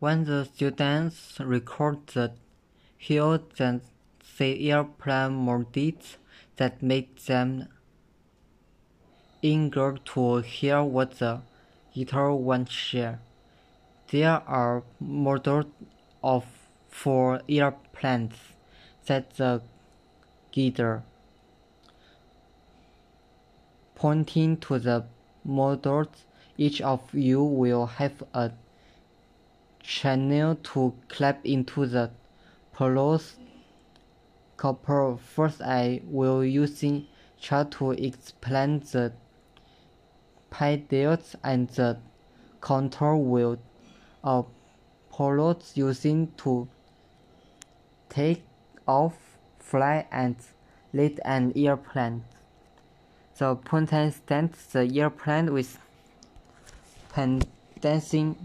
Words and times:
When 0.00 0.24
the 0.24 0.44
students 0.44 1.40
record 1.40 2.06
the 2.14 2.32
hear 2.96 3.40
then 3.56 3.80
see 4.22 4.70
airplane 4.70 5.32
models 5.32 6.18
that 6.56 6.80
make 6.80 7.24
them 7.24 7.66
eager 9.42 9.98
to 10.12 10.36
hear 10.38 10.84
what 10.84 11.18
the 11.18 11.40
wants 12.32 12.70
to 12.70 12.76
share. 12.76 13.20
There 14.10 14.40
are 14.46 14.84
models 15.00 15.66
of 16.22 16.44
four 16.88 17.42
airplanes, 17.48 18.34
said 19.02 19.26
the 19.36 19.62
guitar, 20.52 21.02
pointing 23.96 24.58
to 24.58 24.78
the 24.78 25.06
models. 25.44 26.24
Each 26.56 26.80
of 26.80 27.12
you 27.12 27.42
will 27.42 27.86
have 27.86 28.22
a 28.32 28.52
channel 29.88 30.54
to 30.56 30.92
clap 31.08 31.44
into 31.46 31.86
the 31.86 32.10
pillows 32.76 33.36
couple. 34.58 35.18
First, 35.34 35.62
I 35.62 36.02
will 36.04 36.44
using 36.44 37.06
chart 37.40 37.70
to 37.78 37.92
explain 37.92 38.80
the 38.80 39.12
pedals 40.50 41.36
and 41.42 41.68
the 41.70 41.98
contour 42.60 43.16
wheel 43.16 43.58
of 44.22 44.44
uh, 44.44 44.48
pilot 45.16 45.64
using 45.74 46.32
to 46.36 46.68
take 48.10 48.44
off, 48.86 49.16
fly, 49.58 50.06
and 50.10 50.36
lead 50.92 51.18
an 51.24 51.52
airplane. 51.56 52.24
The 53.38 53.54
pilot 53.54 54.12
stands 54.12 54.66
the 54.66 55.00
airplane 55.00 55.52
with 55.52 55.78
dancing 57.80 58.36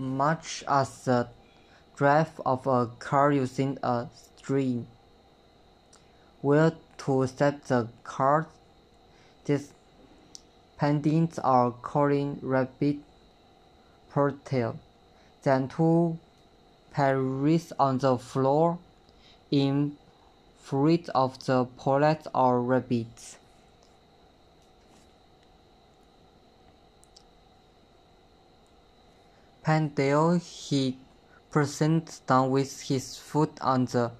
much 0.00 0.64
as 0.66 1.04
the 1.04 1.28
drive 1.96 2.40
of 2.46 2.66
a 2.66 2.86
car 2.98 3.30
using 3.30 3.78
a 3.82 4.08
string 4.14 4.86
Where 6.40 6.72
to 6.98 7.26
set 7.26 7.64
the 7.66 7.88
car. 8.02 8.46
These 9.44 9.72
pendants 10.78 11.38
are 11.38 11.70
called 11.70 12.38
rabbit 12.42 12.96
portal. 14.10 14.78
Then 15.42 15.68
two 15.68 16.18
parries 16.92 17.72
on 17.78 17.98
the 17.98 18.16
floor 18.16 18.78
in 19.50 19.98
front 20.58 21.10
of 21.10 21.44
the 21.44 21.66
pilot 21.66 22.26
or 22.34 22.62
rabbits. 22.62 23.36
Pendle 29.70 30.34
he 30.38 30.98
presents 31.52 32.18
down 32.26 32.50
with 32.50 32.80
his 32.80 33.16
foot 33.16 33.52
on 33.60 33.84
the 33.84 34.10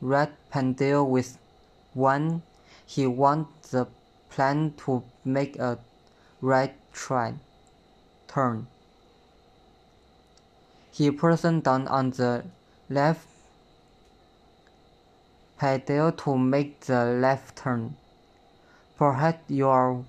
red 0.00 0.30
pendle 0.50 1.04
with 1.10 1.36
one. 1.94 2.42
He 2.86 3.08
wants 3.08 3.70
the 3.70 3.88
plane 4.30 4.74
to 4.84 5.02
make 5.24 5.56
a 5.58 5.80
right 6.40 6.76
turn. 6.94 7.40
Turn. 8.28 8.68
He 10.92 11.10
presses 11.10 11.62
down 11.64 11.88
on 11.88 12.10
the 12.10 12.44
left 12.88 13.26
pedal 15.58 16.12
to 16.12 16.38
make 16.38 16.82
the 16.82 17.04
left 17.04 17.56
turn. 17.56 17.96
Perhaps 18.96 19.50
you 19.50 19.66
are 19.66 20.04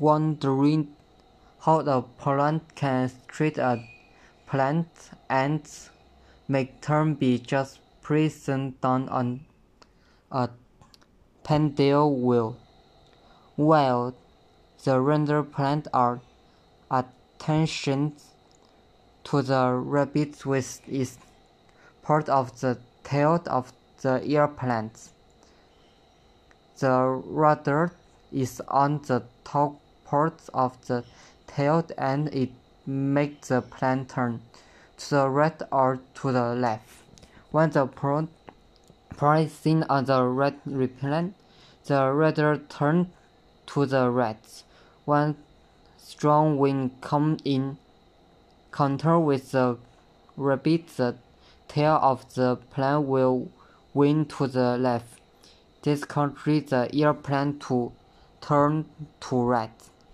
wondering 0.00 0.96
how 1.62 1.78
a 1.78 2.02
plant 2.02 2.74
can 2.74 3.08
treat 3.28 3.56
a 3.56 3.80
plant 4.46 5.10
and 5.30 5.62
make 6.48 6.80
turn 6.80 7.14
be 7.14 7.38
just 7.38 7.78
pressing 8.00 8.72
down 8.82 9.08
on 9.08 9.40
a 10.32 10.48
pendle 11.44 12.16
wheel. 12.16 12.56
While 13.54 14.14
the 14.82 15.00
render 15.00 15.44
plant 15.44 15.86
are 15.94 16.20
attention 16.90 18.14
to 19.24 19.42
the 19.42 19.72
rabbit 19.72 20.44
with 20.44 20.80
is 20.88 21.16
part 22.02 22.28
of 22.28 22.58
the 22.60 22.78
tail 23.04 23.40
of 23.46 23.72
the 24.00 24.20
airplane. 24.24 24.90
The 26.80 27.22
rudder 27.24 27.92
is 28.32 28.60
on 28.66 29.02
the 29.06 29.22
top 29.44 29.80
part 30.04 30.40
of 30.52 30.84
the 30.88 31.04
tail 31.54 31.84
and 31.98 32.28
it 32.28 32.50
makes 32.86 33.48
the 33.48 33.60
plane 33.62 34.06
turn 34.06 34.40
to 34.96 35.10
the 35.10 35.28
right 35.28 35.62
or 35.70 36.00
to 36.14 36.32
the 36.32 36.54
left. 36.54 36.88
When 37.50 37.70
the 37.70 37.86
plane 37.86 38.28
is 39.38 39.52
seen 39.52 39.82
on 39.84 40.04
the 40.06 40.22
right 40.24 40.64
plane, 40.64 41.34
the 41.86 42.12
rudder 42.12 42.56
turns 42.68 43.08
to 43.66 43.86
the 43.86 44.10
right. 44.10 44.62
When 45.04 45.36
strong 45.98 46.58
wind 46.58 47.00
comes 47.00 47.40
in 47.44 47.78
contact 48.70 49.22
with 49.22 49.52
the 49.52 49.76
rabbit, 50.36 50.88
the 50.96 51.16
tail 51.68 51.98
of 52.02 52.34
the 52.34 52.56
plane 52.56 53.06
will 53.06 53.50
wind 53.94 54.30
to 54.30 54.46
the 54.46 54.78
left. 54.78 55.20
This 55.82 56.04
causes 56.04 56.70
the 56.70 56.88
airplane 56.94 57.58
to 57.60 57.92
turn 58.40 58.86
to 59.20 59.36
right. 59.36 59.70